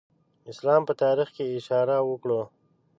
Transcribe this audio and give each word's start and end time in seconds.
اسلام 0.51 0.81
په 0.87 0.93
تاریخ 1.03 1.29
کې 1.35 1.53
اشاره 1.57 1.95
وکړو. 2.09 2.41